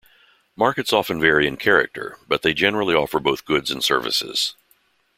Markets 0.55 0.91
often 0.91 1.21
vary 1.21 1.45
in 1.45 1.57
character, 1.57 2.17
but 2.27 2.41
they 2.41 2.55
generally 2.55 2.95
offer 2.95 3.19
both 3.19 3.45
goods 3.45 3.69
and 3.69 3.83
services. 3.83 4.55